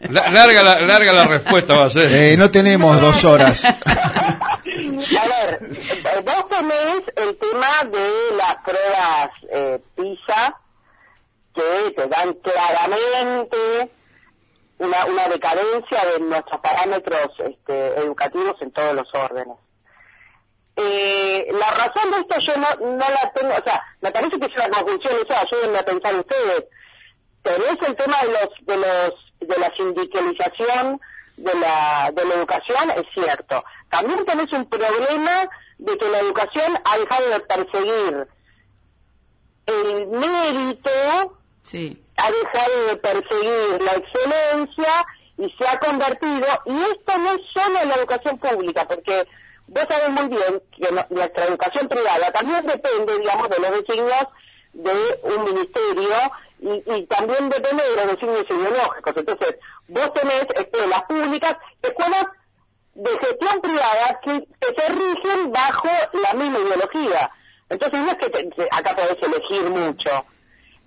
larga, 0.10 0.62
la, 0.62 0.80
larga 0.80 1.12
la 1.12 1.26
respuesta 1.26 1.74
va 1.74 1.86
a 1.86 1.90
ser. 1.90 2.12
Eh, 2.12 2.36
no 2.36 2.50
tenemos 2.50 3.00
dos 3.00 3.24
horas. 3.24 3.64
a 3.84 4.60
ver, 4.64 5.60
vos 6.24 6.48
tenés 6.48 7.02
el 7.16 7.36
tema 7.36 7.90
de 7.90 8.36
las 8.36 8.56
pruebas 8.64 9.30
eh, 9.52 9.80
PISA, 9.96 10.59
que 11.54 11.90
te 11.96 12.06
dan 12.06 12.34
claramente 12.34 13.90
una, 14.78 15.04
una 15.06 15.28
decadencia 15.28 16.04
de 16.06 16.20
nuestros 16.20 16.60
parámetros 16.60 17.30
este, 17.38 17.88
educativos 17.98 18.56
en 18.60 18.70
todos 18.72 18.94
los 18.94 19.14
órdenes. 19.14 19.56
Eh, 20.76 21.48
la 21.52 21.70
razón 21.70 22.10
de 22.10 22.18
esto 22.20 22.40
yo 22.40 22.56
no, 22.56 22.96
no 22.96 23.04
la 23.10 23.32
tengo, 23.34 23.52
o 23.52 23.62
sea, 23.62 23.82
me 24.00 24.10
parece 24.10 24.38
que 24.38 24.46
es 24.46 24.52
una 24.54 24.70
conclusión, 24.70 25.14
eso 25.14 25.38
ayúdenme 25.38 25.78
a 25.78 25.84
pensar 25.84 26.14
ustedes. 26.14 26.64
Tenés 27.42 27.76
el 27.86 27.96
tema 27.96 28.16
de 28.22 28.28
los, 28.28 28.48
de 28.62 28.76
los, 28.76 29.14
de 29.40 29.58
la 29.58 29.74
sindicalización 29.76 31.00
de 31.36 31.54
la, 31.54 32.10
de 32.12 32.24
la 32.24 32.34
educación, 32.34 32.90
es 32.90 33.04
cierto. 33.14 33.64
También 33.88 34.24
tenés 34.24 34.52
un 34.52 34.66
problema 34.66 35.48
de 35.78 35.98
que 35.98 36.08
la 36.08 36.20
educación 36.20 36.78
ha 36.84 36.98
dejado 36.98 37.28
de 37.30 37.40
perseguir 37.40 38.28
el 39.66 40.06
mérito, 40.08 41.38
ha 42.16 42.30
dejado 42.30 42.86
de 42.88 42.96
perseguir 42.96 43.82
la 43.82 43.92
excelencia 43.92 45.06
y 45.38 45.54
se 45.58 45.68
ha 45.68 45.78
convertido, 45.78 46.46
y 46.66 46.82
esto 46.82 47.18
no 47.18 47.32
es 47.32 47.40
solo 47.54 47.80
en 47.82 47.88
la 47.88 47.94
educación 47.94 48.38
pública, 48.38 48.86
porque 48.86 49.26
vos 49.68 49.86
sabés 49.88 50.10
muy 50.10 50.28
bien 50.28 50.62
que 50.76 51.14
nuestra 51.14 51.44
educación 51.44 51.88
privada 51.88 52.30
también 52.32 52.66
depende, 52.66 53.18
digamos, 53.18 53.48
de 53.48 53.58
los 53.58 53.70
designios 53.70 54.26
de 54.72 55.20
un 55.22 55.44
ministerio 55.44 56.08
y, 56.60 57.06
también 57.06 57.48
depende 57.48 57.82
de 57.82 57.96
los 57.96 58.06
designios 58.14 58.46
ideológicos. 58.50 59.16
Entonces, 59.16 59.56
vos 59.88 60.12
tenés 60.12 60.46
escuelas 60.54 61.02
públicas, 61.04 61.56
escuelas 61.82 62.26
de 62.94 63.10
gestión 63.10 63.60
privada 63.62 64.20
que, 64.22 64.46
se 64.60 64.92
rigen 64.92 65.52
bajo 65.52 65.88
la 66.12 66.34
misma 66.34 66.58
ideología. 66.58 67.30
Entonces, 67.68 68.00
no 68.00 68.10
es 68.10 68.16
que 68.16 68.68
acá 68.70 68.94
podés 68.94 69.22
elegir 69.22 69.70
mucho. 69.70 70.24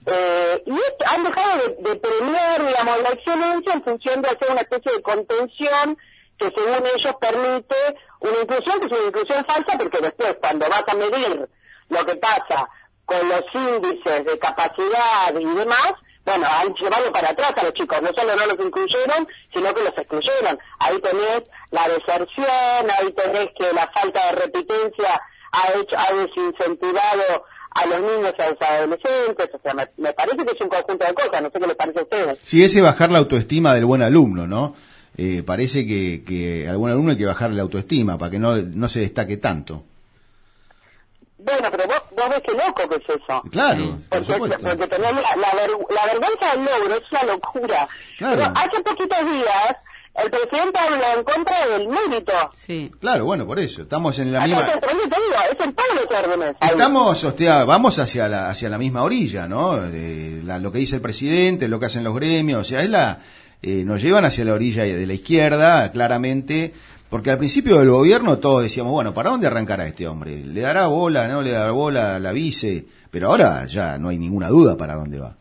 Eh, 0.06 0.64
y 0.66 1.06
han 1.06 1.24
dejado 1.24 1.58
de, 1.60 1.90
de 1.90 1.96
premiar, 1.96 2.66
digamos, 2.66 3.02
la 3.02 3.10
excelencia 3.10 3.74
en 3.74 3.84
función 3.84 4.22
de 4.22 4.30
hacer 4.30 4.52
una 4.52 4.62
especie 4.62 4.92
de 4.92 5.02
contención 5.02 5.98
que 6.38 6.52
según 6.56 6.86
ellos 6.96 7.16
permite 7.22 7.76
una 8.20 8.40
inclusión 8.42 8.80
que 8.80 8.86
es 8.88 8.92
una 8.92 9.08
inclusión 9.08 9.46
falsa 9.46 9.78
porque 9.78 10.00
después 10.00 10.36
cuando 10.42 10.68
vas 10.70 10.84
a 10.88 10.96
medir 10.96 11.50
lo 11.90 12.06
que 12.06 12.16
pasa 12.16 12.70
con 13.06 13.30
los 13.30 13.44
índices 13.54 14.26
de 14.26 14.40
capacidad 14.40 15.34
y 15.38 15.46
demás, 15.46 15.94
bueno, 16.26 16.48
han 16.50 16.74
llevado 16.76 17.12
para 17.12 17.32
atrás 17.32 17.54
a 17.58 17.64
los 17.64 17.74
chicos, 17.74 18.02
no 18.02 18.10
solo 18.16 18.36
no 18.36 18.46
los 18.46 18.66
incluyeron, 18.66 19.28
sino 19.54 19.74
que 19.74 19.84
los 19.84 19.98
excluyeron. 19.98 20.58
Ahí 20.80 21.00
tenés 21.00 21.44
la 21.72 21.88
deserción, 21.90 22.92
ahí 22.98 23.12
tenés 23.12 23.50
que 23.58 23.74
la 23.74 23.92
falta 23.94 24.28
de 24.28 24.42
repitencia 24.44 25.22
ha 25.52 25.74
hecho, 25.78 25.98
ha 25.98 26.14
desincentivado 26.14 27.46
a 27.76 27.86
los 27.86 28.00
niños 28.02 28.34
y 28.38 28.42
a 28.42 28.50
los 28.50 28.62
adolescentes, 28.62 29.50
o 29.54 29.60
sea, 29.64 29.74
me, 29.74 29.88
me, 29.98 30.14
parece 30.14 30.38
que 30.38 30.52
es 30.54 30.62
un 30.62 30.70
conjunto 30.70 31.06
de 31.06 31.14
cosas, 31.14 31.42
no 31.42 31.50
sé 31.50 31.60
qué 31.60 31.68
les 31.68 31.76
parece 31.76 32.00
a 32.00 32.04
ustedes. 32.04 32.40
Sí, 32.44 32.64
ese 32.64 32.82
bajar 32.82 33.12
la 33.12 33.20
autoestima 33.20 33.74
del 33.74 33.86
buen 33.86 34.02
alumno, 34.02 34.48
¿no? 34.48 34.76
eh, 35.18 35.44
parece 35.46 35.86
que, 35.86 36.24
que 36.26 36.68
a 36.68 36.72
algún 36.72 36.90
alumno 36.90 37.12
hay 37.12 37.18
que 37.18 37.26
bajarle 37.26 37.58
la 37.58 37.64
autoestima 37.64 38.18
para 38.18 38.32
que 38.32 38.40
no, 38.40 38.56
no 38.56 38.88
se 38.88 39.02
destaque 39.02 39.38
tanto. 39.38 39.84
Bueno, 41.38 41.68
pero 41.72 41.86
vos, 41.88 42.02
vos 42.16 42.30
ves 42.30 42.42
qué 42.46 42.54
loco 42.54 42.90
que 42.90 42.96
es 42.96 43.22
eso. 43.22 43.42
Claro, 43.52 44.00
porque, 44.10 44.34
porque 44.34 44.88
tenemos 44.88 45.22
la, 45.22 45.36
la, 45.36 46.06
vergüenza 46.06 46.56
del 46.56 46.66
logro, 46.66 46.96
es 46.96 47.12
una 47.12 47.24
locura. 47.24 47.88
Claro. 48.18 48.38
Pero 48.38 48.54
hace 48.56 48.82
poquitos 48.82 49.26
días 49.26 49.76
el 50.16 50.30
presidente 50.30 50.80
habló 50.80 51.04
en 51.18 51.24
contra 51.24 51.66
del 51.68 51.88
mérito. 51.88 52.34
Sí. 52.54 52.92
Claro, 53.00 53.26
bueno, 53.26 53.46
por 53.46 53.60
eso. 53.60 53.82
Estamos 53.82 54.20
en 54.20 54.32
la 54.32 54.46
misma... 54.46 54.62
Es 54.62 54.74
en 55.60 55.74
todos 55.74 55.90
los 55.96 56.20
órdenes. 56.20 56.56
Estamos, 56.62 57.24
hostia, 57.24 57.64
vamos 57.64 58.00
hacia 58.00 58.28
la, 58.28 58.50
hacia 58.50 58.70
la 58.70 58.78
misma 58.78 59.04
orilla, 59.04 59.48
¿no? 59.48 59.78
De 59.78 60.42
la, 60.44 60.60
lo 60.60 60.72
que 60.72 60.80
dice 60.80 60.96
el 60.98 61.02
presidente, 61.02 61.68
lo 61.68 61.80
que 61.80 61.88
hacen 61.88 62.04
los 62.04 62.16
gremios, 62.16 62.62
o 62.62 62.64
sea, 62.64 62.84
es 62.84 62.90
la 62.90 63.22
eh, 63.66 63.86
nos 63.86 64.02
llevan 64.02 64.26
hacia 64.26 64.44
la 64.44 64.56
orilla 64.56 64.84
de 64.84 65.08
la 65.08 65.14
izquierda, 65.14 65.90
claramente, 65.94 66.74
porque 67.10 67.32
al 67.32 67.38
principio 67.38 67.80
del 67.80 67.90
gobierno 67.90 68.38
todos 68.38 68.62
decíamos, 68.62 68.92
bueno, 68.92 69.14
¿para 69.14 69.30
dónde 69.30 69.48
arrancará 69.48 69.88
este 69.88 70.06
hombre? 70.06 70.44
¿Le 70.44 70.60
dará 70.60 70.88
bola, 70.88 71.30
no 71.30 71.42
le 71.42 71.52
dará 71.52 71.72
bola 71.72 72.18
a 72.18 72.20
la 72.20 72.34
vice? 72.34 72.86
Pero 73.10 73.30
ahora 73.30 73.66
ya 73.66 73.98
no 73.98 74.10
hay 74.10 74.18
ninguna 74.18 74.50
duda 74.50 74.76
para 74.76 74.96
dónde 74.96 75.18
va. 75.18 75.38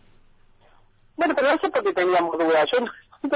Bueno, 1.16 1.34
pero 1.36 1.50
no 1.50 1.58
sé 1.60 1.68
por 1.68 1.82
qué 1.82 1.92
teníamos 1.92 2.38
dudas. 2.38 2.64
Yo 2.72 2.84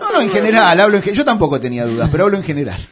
no, 0.00 0.12
no, 0.12 0.20
en 0.20 0.30
general, 0.30 0.80
hablo 0.80 0.98
en, 0.98 1.02
yo 1.02 1.24
tampoco 1.24 1.60
tenía 1.60 1.86
dudas, 1.86 2.08
pero 2.10 2.24
hablo 2.24 2.36
en 2.36 2.44
general. 2.44 2.78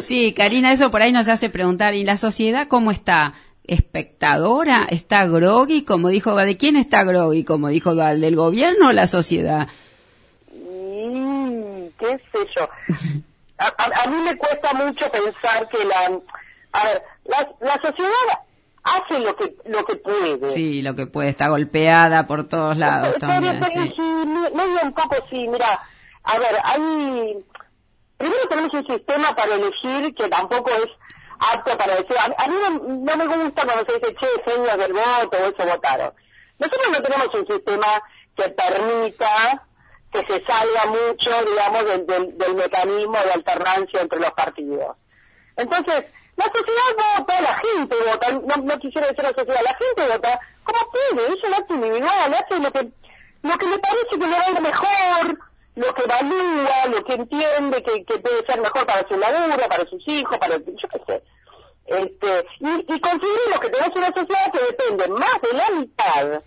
Sí, 0.00 0.32
Karina, 0.34 0.72
eso 0.72 0.90
por 0.90 1.02
ahí 1.02 1.12
nos 1.12 1.28
hace 1.28 1.48
preguntar, 1.48 1.94
¿y 1.94 2.04
la 2.04 2.16
sociedad 2.16 2.68
cómo 2.68 2.90
está? 2.90 3.34
¿Espectadora? 3.64 4.86
¿Está 4.88 5.26
groggy? 5.26 5.82
Como 5.84 6.08
dijo, 6.08 6.34
¿de 6.36 6.56
quién 6.56 6.76
está 6.76 7.02
groggy? 7.02 7.44
Como 7.44 7.68
dijo, 7.68 7.94
¿del 7.94 8.36
gobierno 8.36 8.88
o 8.88 8.92
la 8.92 9.06
sociedad? 9.06 9.68
qué 11.98 12.20
sé 12.32 12.38
yo. 12.56 12.68
A, 13.58 14.06
mí 14.08 14.16
me 14.22 14.36
cuesta 14.36 14.72
mucho 14.74 15.10
pensar 15.10 15.68
que 15.68 15.84
la... 15.84 16.20
A 16.72 16.84
ver, 16.84 17.02
la, 17.24 17.80
sociedad 17.80 18.10
hace 18.86 19.20
lo 19.20 19.34
que 19.36 19.54
lo 19.66 19.84
que 19.84 19.96
puede. 19.96 20.52
Sí, 20.52 20.82
lo 20.82 20.94
que 20.94 21.06
puede, 21.06 21.30
está 21.30 21.48
golpeada 21.48 22.26
por 22.26 22.48
todos 22.48 22.76
lados 22.76 23.14
pero, 23.18 23.32
también. 23.32 23.60
Pero, 23.60 23.82
sí, 23.82 24.02
medio 24.54 24.80
un 24.82 24.92
poco 24.92 25.16
sí, 25.28 25.46
mira, 25.48 25.80
a 26.22 26.38
ver, 26.38 26.56
hay... 26.64 27.44
Primero 28.16 28.48
tenemos 28.48 28.72
un 28.72 28.86
sistema 28.86 29.34
para 29.36 29.54
elegir 29.54 30.14
que 30.14 30.28
tampoco 30.28 30.70
es 30.70 30.88
apto 31.38 31.76
para 31.76 31.96
decir... 31.96 32.16
A, 32.18 32.48
mí 32.48 32.56
no, 33.04 33.16
me 33.16 33.26
gusta 33.26 33.64
cuando 33.64 33.84
se 33.84 33.98
dice, 33.98 34.14
che, 34.14 34.50
señas 34.50 34.78
del 34.78 34.92
voto 34.92 35.36
o 35.36 35.48
eso 35.48 35.70
votaron. 35.70 36.12
Nosotros 36.58 36.88
no 36.92 37.02
tenemos 37.02 37.28
un 37.34 37.46
sistema 37.46 37.86
que 38.34 38.48
permita 38.48 39.66
que 40.10 40.20
se 40.20 40.44
salga 40.46 40.86
mucho, 40.86 41.30
digamos, 41.44 41.84
del, 41.84 42.38
del, 42.38 42.54
mecanismo 42.54 43.18
de 43.22 43.32
alternancia 43.32 44.00
entre 44.00 44.20
los 44.20 44.30
partidos. 44.32 44.96
Entonces, 45.56 46.04
la 46.36 46.44
sociedad 46.44 47.18
vota, 47.18 47.40
la 47.40 47.56
gente 47.56 47.96
vota, 48.04 48.32
no, 48.32 48.62
no, 48.62 48.78
quisiera 48.78 49.08
decir 49.08 49.24
la 49.24 49.30
sociedad, 49.30 49.60
la 49.64 49.76
gente 49.76 50.12
vota 50.12 50.40
como 50.64 50.78
puede, 50.90 51.26
es 51.28 51.44
un 51.44 51.54
acto 51.54 51.74
individual, 51.74 52.34
hace 52.34 52.60
lo 52.60 52.72
que, 52.72 52.88
lo 53.42 53.58
que 53.58 53.66
le 53.66 53.78
parece 53.78 54.08
que 54.10 54.16
le 54.16 54.38
va 54.38 54.44
a 54.44 54.50
ir 54.50 54.60
mejor, 54.60 55.38
lo 55.76 55.94
que 55.94 56.02
evalúa, 56.02 56.86
lo 56.90 57.04
que 57.04 57.14
entiende 57.14 57.82
que, 57.82 58.04
que 58.04 58.18
puede 58.18 58.46
ser 58.46 58.60
mejor 58.60 58.86
para 58.86 59.06
su 59.08 59.16
laburo, 59.16 59.68
para 59.68 59.84
sus 59.86 60.06
hijos, 60.08 60.38
para, 60.38 60.56
yo 60.56 60.88
qué 60.90 61.00
sé. 61.06 61.22
Este, 61.86 62.46
y, 62.60 62.94
y 62.94 63.00
consideremos 63.00 63.60
que 63.60 63.68
tenemos 63.68 63.96
una 63.96 64.08
sociedad 64.08 64.52
que 64.52 64.58
depende 64.58 65.08
más 65.08 65.40
de 65.40 65.56
la 65.56 65.70
mitad 65.70 66.42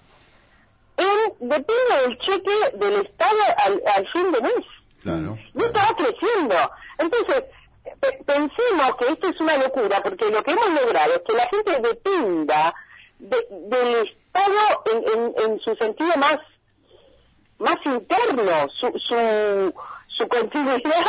depende 1.40 2.02
del 2.02 2.18
cheque 2.20 2.78
del 2.78 3.06
Estado 3.06 3.38
al, 3.96 4.08
fin 4.12 4.32
de 4.32 4.42
mes. 4.42 4.66
Claro, 5.02 5.38
y 5.54 5.64
esto 5.64 5.80
va 5.80 5.96
creciendo. 5.96 6.56
Entonces, 6.98 7.44
pensemos 8.26 8.96
que 9.00 9.08
esto 9.12 9.30
es 9.30 9.40
una 9.40 9.58
locura, 9.58 10.02
porque 10.04 10.30
lo 10.30 10.44
que 10.44 10.52
hemos 10.52 10.70
logrado 10.70 11.14
es 11.14 11.22
que 11.28 11.34
la 11.34 11.48
gente 11.48 11.88
dependa 11.88 12.74
del 13.20 14.08
Estado 14.08 14.84
en, 14.94 15.34
en, 15.44 15.60
su 15.60 15.76
sentido 15.76 16.16
más, 16.18 16.40
más 17.58 17.78
interno, 17.86 18.68
su, 18.80 18.92
su, 19.00 19.74
su 20.08 20.28
continuidad, 20.28 21.06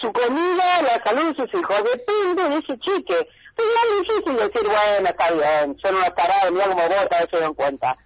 su 0.00 0.12
comida, 0.12 0.82
la 0.82 1.02
salud 1.04 1.34
de 1.34 1.42
sus 1.42 1.60
hijos, 1.60 1.82
depende 1.84 2.48
de 2.48 2.56
ese 2.56 2.78
cheque. 2.78 3.28
Es 3.56 3.64
muy 3.64 4.06
difícil 4.06 4.36
decir, 4.36 4.68
bueno, 4.68 5.08
está 5.08 5.30
bien, 5.32 5.76
son 5.80 5.96
unos 5.96 6.14
tarados, 6.14 6.52
mira 6.52 6.68
como 6.68 6.82
vota, 6.82 7.18
eso 7.18 7.28
se 7.32 7.40
dan 7.40 7.54
cuenta 7.54 7.96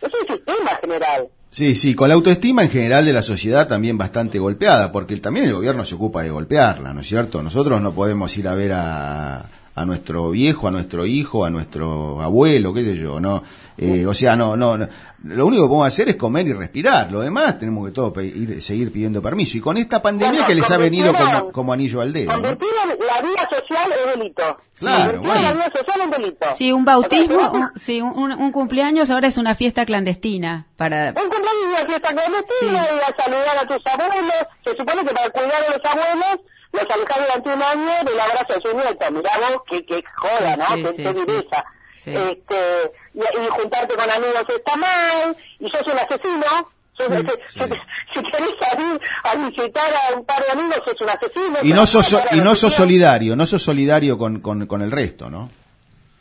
es 0.00 0.12
un 0.14 0.36
sistema 0.36 0.76
general. 0.80 1.28
Sí, 1.50 1.74
sí, 1.74 1.94
con 1.94 2.08
la 2.08 2.14
autoestima 2.14 2.62
en 2.62 2.70
general 2.70 3.04
de 3.06 3.12
la 3.12 3.22
sociedad 3.22 3.66
también 3.66 3.96
bastante 3.96 4.38
golpeada, 4.38 4.92
porque 4.92 5.16
también 5.16 5.46
el 5.46 5.54
gobierno 5.54 5.84
se 5.84 5.94
ocupa 5.94 6.22
de 6.22 6.30
golpearla, 6.30 6.92
¿no 6.92 7.00
es 7.00 7.08
cierto? 7.08 7.42
Nosotros 7.42 7.80
no 7.80 7.94
podemos 7.94 8.36
ir 8.36 8.48
a 8.48 8.54
ver 8.54 8.72
a, 8.74 9.48
a 9.80 9.84
nuestro 9.84 10.30
viejo, 10.30 10.68
a 10.68 10.70
nuestro 10.70 11.06
hijo, 11.06 11.44
a 11.44 11.50
nuestro 11.50 12.20
abuelo, 12.20 12.74
qué 12.74 12.84
sé 12.84 12.96
yo, 12.96 13.20
¿no? 13.20 13.42
Eh, 13.76 14.06
o 14.06 14.14
sea, 14.14 14.34
no, 14.34 14.56
no, 14.56 14.76
lo 15.24 15.46
único 15.46 15.62
que 15.64 15.68
podemos 15.68 15.86
hacer 15.86 16.08
es 16.08 16.16
comer 16.16 16.46
y 16.48 16.52
respirar, 16.52 17.10
lo 17.12 17.20
demás 17.20 17.58
tenemos 17.58 17.86
que 17.86 17.92
todo 17.92 18.12
seguir 18.60 18.92
pidiendo 18.92 19.22
permiso. 19.22 19.56
Y 19.56 19.60
con 19.60 19.76
esta 19.76 20.02
pandemia 20.02 20.46
que 20.46 20.54
les 20.54 20.70
ha 20.70 20.76
venido 20.76 21.12
como, 21.52 21.72
anillo 21.72 22.00
al 22.00 22.12
dedo. 22.12 22.32
Convertir 22.32 22.68
la 22.74 23.22
vida 23.22 23.48
social 23.48 23.92
es 23.92 24.18
delito. 24.18 24.56
Claro, 24.78 25.22
la 25.22 25.52
vida 25.52 25.72
social 25.76 26.00
es 26.04 26.10
delito. 26.10 26.46
Sí, 26.54 26.72
un 26.72 26.84
bautismo, 26.84 27.50
un, 27.52 27.70
sí, 27.76 28.00
un, 28.00 28.52
cumpleaños 28.52 29.10
ahora 29.10 29.28
es 29.28 29.38
una 29.38 29.54
fiesta 29.54 29.84
clandestina. 29.84 30.66
para 30.76 31.10
Un 31.10 31.28
cumpleaños 31.28 31.62
es 31.62 31.78
una 31.78 31.86
fiesta 31.86 32.08
clandestina 32.10 32.86
y 32.96 33.10
a 33.10 33.24
saludar 33.24 33.58
a 33.60 33.66
tus 33.66 33.86
abuelos. 33.86 34.46
Se 34.64 34.70
supone 34.70 35.04
que 35.04 35.14
para 35.14 35.30
cuidar 35.30 35.62
a 35.68 35.76
los 35.76 35.84
abuelos 35.84 36.40
los 36.72 36.82
alejas 36.82 37.18
durante 37.18 37.48
un 37.50 37.62
año 37.62 38.04
del 38.04 38.20
abrazo 38.20 38.54
de 38.54 38.60
su 38.60 38.76
nieto. 38.76 39.12
Mirá 39.12 39.30
vos, 39.38 39.62
que, 39.70 39.84
que 39.84 40.04
joda, 40.16 40.56
¿no? 40.56 40.92
Sí, 40.92 41.02
qué, 41.02 42.12
Este, 42.12 42.92
y, 43.14 43.48
juntarte 43.50 43.94
con 43.94 44.10
amigos 44.10 44.44
está 44.48 44.76
mal, 44.76 45.36
y 45.58 45.68
sos 45.68 45.82
un 45.86 45.98
asesino, 45.98 46.70
Si, 46.98 48.22
querés 48.22 48.54
salir 48.60 49.00
a 49.24 49.34
visitar 49.36 49.92
a 49.92 50.16
un 50.16 50.24
par 50.24 50.44
de 50.44 50.52
amigos, 50.52 50.80
sos 50.86 51.00
un 51.00 51.10
asesino. 51.10 51.58
Y 51.62 51.72
no 51.72 51.86
sos, 51.86 52.16
y 52.32 52.36
no 52.38 52.54
sos 52.54 52.74
solidario, 52.74 53.36
no 53.36 53.46
sos 53.46 53.62
solidario 53.62 54.18
con, 54.18 54.40
con, 54.40 54.66
con 54.66 54.82
el 54.82 54.90
resto, 54.90 55.30
¿no? 55.30 55.50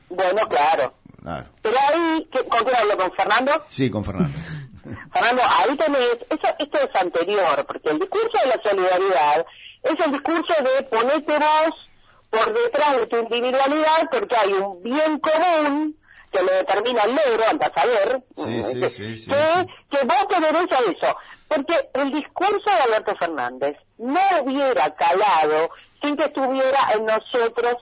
Bueno, 0.10 0.48
claro. 0.48 0.94
claro. 1.22 1.48
Pero 1.62 1.76
ahí, 1.90 2.28
¿con 2.50 2.64
quién 2.64 2.76
hablo? 2.76 2.98
¿Con 2.98 3.12
Fernando? 3.14 3.66
Sí, 3.70 3.90
con 3.90 4.04
Fernando. 4.04 4.38
Fernando, 5.14 5.42
ahí 5.44 5.76
tenés, 5.76 6.18
eso, 6.30 6.56
esto 6.60 6.80
es 6.80 7.02
anterior, 7.02 7.66
porque 7.68 7.90
el 7.90 8.00
discurso 8.00 8.38
de 8.44 8.48
la 8.48 8.62
solidaridad 8.64 9.46
es 9.84 10.06
el 10.06 10.12
discurso 10.12 10.54
de 10.64 10.84
ponete 10.84 11.34
vos 11.40 11.88
por 12.30 12.54
detrás 12.54 12.98
de 12.98 13.08
tu 13.08 13.18
individualidad 13.18 14.10
porque 14.12 14.36
hay 14.36 14.54
un 14.54 14.84
bien 14.84 15.20
común 15.20 15.96
que 16.32 16.44
lo 16.44 16.52
determina 16.52 17.04
el 17.04 17.16
negro, 17.16 17.44
anda 17.50 17.68
a 17.68 17.80
saber, 17.80 18.22
que, 18.36 18.52
que 19.90 20.06
vos 20.06 20.28
te 20.28 20.76
a 20.76 20.80
eso. 20.80 21.18
Porque 21.48 21.90
el 21.94 22.12
discurso 22.12 22.66
de 22.66 22.82
Alberto 22.84 23.16
Fernández 23.16 23.78
no 23.98 24.20
hubiera 24.44 24.94
calado 24.96 25.70
sin 26.02 26.18
que 26.18 26.26
estuviera 26.26 26.80
en 26.94 27.06
nosotros 27.06 27.76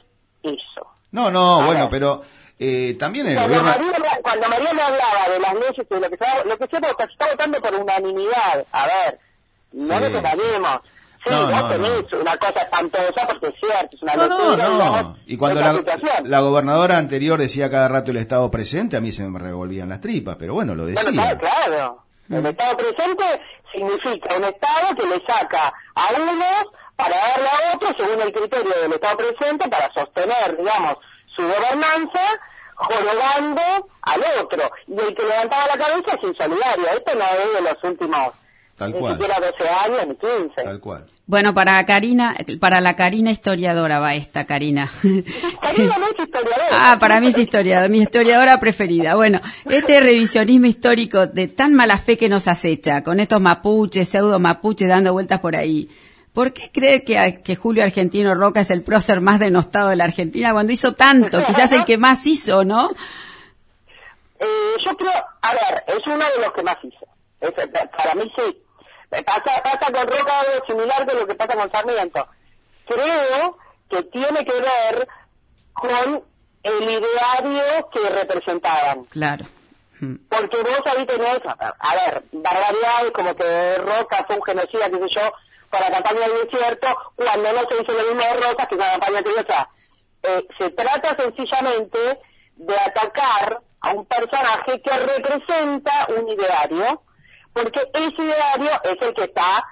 eso. 0.43 0.87
No, 1.11 1.31
no, 1.31 1.65
bueno, 1.65 1.89
pero 1.89 2.21
eh, 2.59 2.95
también 2.99 3.27
el 3.27 3.35
cuando 3.35 3.61
gobierno... 3.61 3.89
María, 3.89 4.19
cuando 4.21 4.49
María 4.49 4.73
me 4.73 4.81
hablaba 4.81 5.29
de 5.29 5.39
las 5.39 5.53
leyes 5.53 5.87
y 5.89 5.93
lo 5.93 6.09
que 6.09 6.17
se 6.17 6.45
lo 6.47 6.57
que 6.57 6.67
se 6.67 7.13
está 7.13 7.27
votando 7.31 7.61
por 7.61 7.75
unanimidad, 7.75 8.65
a 8.71 8.85
ver, 8.85 9.19
no 9.73 9.99
nos 9.99 10.09
engañemos. 10.09 10.79
Sí, 11.25 11.31
no, 11.31 11.47
vos 11.47 11.69
tenés 11.69 12.13
una 12.13 12.37
cosa 12.37 12.61
espantosa 12.61 13.27
porque 13.27 13.47
es 13.47 13.55
cierto, 13.59 13.95
es 13.95 14.01
una 14.03 14.15
no, 14.15 14.55
no, 14.57 15.01
no. 15.01 15.17
Y 15.25 15.37
cuando 15.37 15.59
la, 15.59 15.81
la, 16.23 16.39
gobernadora 16.41 16.97
anterior 16.99 17.39
decía 17.39 17.71
cada 17.71 17.87
rato 17.87 18.11
el 18.11 18.17
Estado 18.17 18.51
presente, 18.51 18.95
a 18.95 19.01
mí 19.01 19.11
se 19.11 19.23
me 19.23 19.39
revolvían 19.39 19.89
las 19.89 20.01
tripas, 20.01 20.35
pero 20.37 20.53
bueno, 20.53 20.75
lo 20.75 20.85
decía. 20.85 21.09
Bueno, 21.11 21.39
claro, 21.39 22.03
El 22.29 22.43
mm. 22.43 22.45
Estado 22.45 22.77
presente 22.77 23.23
significa 23.73 24.35
un 24.37 24.43
Estado 24.43 24.95
que 24.95 25.07
le 25.07 25.23
saca 25.27 25.73
a 25.95 26.21
unos 26.21 26.71
para 26.95 27.15
darle 27.15 27.47
a 27.47 27.75
otros 27.75 27.93
según 27.97 28.21
el 28.21 28.31
criterio 28.31 28.73
del 28.83 28.93
Estado 28.93 29.17
presente 29.17 29.67
para 29.67 29.91
sostener, 29.93 30.57
digamos, 30.57 30.97
su 31.35 31.41
gobernanza 31.41 32.21
jorobando 32.75 33.89
al 34.03 34.23
otro. 34.43 34.71
Y 34.87 34.99
el 34.99 35.15
que 35.15 35.23
levantaba 35.23 35.65
la 35.75 35.83
cabeza 35.83 36.17
es 36.17 36.23
insolidario. 36.23 36.87
Esto 36.87 37.15
no 37.15 37.23
es 37.23 37.53
de 37.55 37.61
los 37.61 37.83
últimos 37.83 38.33
Tal 38.77 38.91
ni 38.91 39.09
siquiera 39.09 39.39
12 39.39 39.69
años 39.69 40.07
ni 40.07 40.15
15. 40.15 40.63
Tal 40.63 40.79
cual. 40.79 41.05
Bueno, 41.27 41.55
para 41.55 41.83
Karina, 41.85 42.35
para 42.59 42.81
la 42.81 42.95
Karina 42.95 43.31
historiadora 43.31 43.99
va 43.99 44.13
esta, 44.13 44.45
Karina. 44.45 44.91
Karina 45.01 45.97
no 45.97 46.05
es 46.05 46.19
historiadora. 46.19 46.65
Ah, 46.71 46.97
para 46.99 47.19
mí 47.19 47.27
es 47.27 47.37
historiadora, 47.37 47.87
mi 47.87 48.01
historiadora 48.01 48.59
preferida. 48.59 49.15
Bueno, 49.15 49.41
este 49.65 49.99
revisionismo 49.99 50.67
histórico 50.67 51.25
de 51.25 51.47
tan 51.47 51.73
mala 51.73 51.97
fe 51.97 52.15
que 52.15 52.29
nos 52.29 52.47
acecha, 52.47 53.01
con 53.01 53.19
estos 53.19 53.41
mapuches, 53.41 54.07
pseudo 54.07 54.39
mapuches 54.39 54.87
dando 54.87 55.13
vueltas 55.13 55.39
por 55.39 55.55
ahí. 55.55 55.89
¿Por 56.31 56.53
qué 56.53 56.69
cree 56.71 57.03
que, 57.03 57.41
que, 57.43 57.55
Julio 57.55 57.83
Argentino 57.83 58.35
Roca 58.35 58.59
es 58.59 58.69
el 58.69 58.83
prócer 58.83 59.21
más 59.21 59.39
denostado 59.39 59.89
de 59.89 59.95
la 59.95 60.03
Argentina 60.03 60.51
cuando 60.51 60.73
hizo 60.73 60.93
tanto? 60.93 61.43
Quizás 61.43 61.71
el 61.71 61.85
que 61.85 61.97
más 61.97 62.27
hizo, 62.27 62.63
¿no? 62.63 62.91
Eh, 64.39 64.45
yo 64.85 64.95
creo, 64.97 65.11
a 65.41 65.51
ver, 65.53 65.83
es 65.87 66.05
uno 66.05 66.17
de 66.17 66.41
los 66.43 66.51
que 66.53 66.61
más 66.61 66.77
hizo. 66.83 67.07
para 67.97 68.15
mí 68.15 68.31
sí. 68.37 68.64
Pasa, 69.25 69.63
pasa 69.63 69.91
con 69.91 70.07
Roca 70.07 70.39
algo 70.39 70.65
similar 70.67 71.05
de 71.05 71.15
lo 71.15 71.27
que 71.27 71.35
pasa 71.35 71.55
con 71.55 71.71
Sarmiento. 71.71 72.27
Creo 72.87 73.57
que 73.89 74.03
tiene 74.03 74.45
que 74.45 74.53
ver 74.53 75.07
con 75.73 76.23
el 76.63 76.83
ideario 76.83 77.89
que 77.91 78.09
representaban. 78.09 79.05
Claro. 79.05 79.45
Mm. 79.99 80.15
Porque 80.29 80.57
vos 80.57 80.81
ahí 80.85 81.05
tenés, 81.05 81.39
a 81.45 81.95
ver, 81.95 82.23
barbaridades 82.31 83.11
como 83.13 83.35
que 83.35 83.77
Roca 83.77 84.25
fue 84.27 84.35
un 84.35 84.43
genocida, 84.43 84.89
qué 84.89 84.97
sé 84.97 85.09
yo, 85.09 85.31
para 85.69 85.89
la 85.89 86.01
campaña 86.01 86.27
del 86.27 86.49
desierto, 86.49 86.87
cuando 87.15 87.53
no 87.53 87.59
se 87.69 87.81
hizo 87.81 87.93
lo 87.93 88.13
mismo 88.13 88.21
de 88.21 88.33
Rosas 88.33 88.67
que 88.67 88.77
con 88.77 88.79
la 88.79 88.91
campaña 88.91 89.17
anterior. 89.19 89.45
Eh, 90.23 90.47
se 90.57 90.69
trata 90.71 91.15
sencillamente 91.21 92.19
de 92.55 92.75
atacar 92.79 93.61
a 93.81 93.91
un 93.91 94.05
personaje 94.05 94.81
que 94.81 94.97
representa 94.97 96.07
un 96.17 96.27
ideario, 96.29 97.03
porque 97.55 97.89
ese 97.93 98.21
ideario 98.21 98.69
es 98.83 98.97
el 99.01 99.13
que 99.13 99.23
está, 99.23 99.65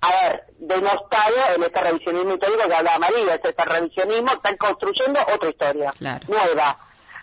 a 0.00 0.10
ver, 0.10 0.44
denostado 0.58 1.36
en 1.54 1.62
este 1.62 1.80
revisionismo 1.80 2.34
histórico 2.34 2.68
que 2.68 2.74
habla 2.74 2.98
María, 2.98 3.36
este 3.36 3.64
revisionismo, 3.64 4.32
están 4.32 4.56
construyendo 4.56 5.20
otra 5.32 5.48
historia, 5.48 5.94
nueva 6.26 6.76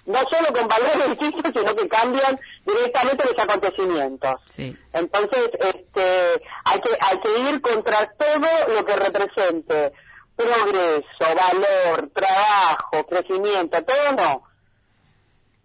no 0.06 0.20
solo 0.32 0.54
con 0.54 0.70
valores 0.70 1.20
distintos, 1.20 1.52
sino 1.54 1.76
que 1.76 1.88
cambian 1.90 2.40
directamente 2.66 3.26
los 3.26 3.44
acontecimientos. 3.44 4.36
Entonces, 4.94 5.50
este, 5.60 6.42
hay 6.64 6.80
que, 6.80 6.98
hay 7.02 7.20
que 7.20 7.40
ir 7.50 7.62
contra 7.62 8.10
todo 8.14 8.74
lo 8.74 8.86
que 8.86 8.96
represente 8.96 9.92
progreso, 10.38 11.04
valor, 11.20 12.10
trabajo, 12.14 13.06
crecimiento, 13.06 13.84
todo 13.84 14.12
no. 14.16 14.44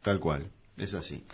Tal 0.03 0.19
cual, 0.19 0.51
es 0.77 0.95
así. 0.95 1.25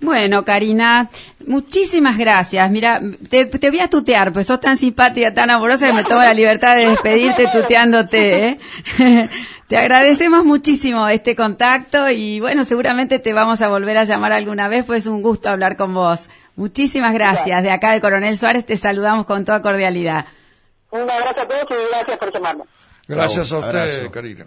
Bueno, 0.00 0.44
Karina, 0.44 1.10
muchísimas 1.44 2.16
gracias. 2.16 2.70
Mira, 2.70 3.00
te, 3.28 3.46
voy 3.68 3.80
a 3.80 3.90
tutear, 3.90 4.32
pues 4.32 4.46
sos 4.46 4.60
tan 4.60 4.76
simpática, 4.76 5.34
tan 5.34 5.50
amorosa 5.50 5.88
que 5.88 5.92
me 5.92 6.04
tomo 6.04 6.20
la 6.20 6.34
libertad 6.34 6.76
de 6.76 6.88
despedirte 6.88 7.46
tuteándote. 7.52 8.48
¿eh? 8.48 8.58
te 9.66 9.76
agradecemos 9.76 10.44
muchísimo 10.44 11.08
este 11.08 11.34
contacto 11.34 12.08
y 12.10 12.38
bueno, 12.38 12.64
seguramente 12.64 13.18
te 13.18 13.32
vamos 13.32 13.60
a 13.60 13.68
volver 13.68 13.98
a 13.98 14.04
llamar 14.04 14.32
alguna 14.32 14.68
vez, 14.68 14.84
pues 14.84 15.04
es 15.04 15.06
un 15.08 15.20
gusto 15.20 15.48
hablar 15.50 15.76
con 15.76 15.92
vos. 15.94 16.20
Muchísimas 16.54 17.12
gracias. 17.12 17.62
De 17.62 17.70
acá 17.70 17.92
de 17.92 18.00
Coronel 18.00 18.36
Suárez 18.36 18.66
te 18.66 18.76
saludamos 18.76 19.26
con 19.26 19.44
toda 19.44 19.62
cordialidad. 19.62 20.26
Un 20.90 21.02
abrazo 21.02 21.40
a 21.40 21.48
todos 21.48 21.66
y 21.70 21.90
gracias 21.90 22.18
por 22.18 22.32
llamarnos. 22.32 22.68
Gracias 23.08 23.52
a 23.52 23.58
usted, 23.58 24.10
Karina. 24.10 24.46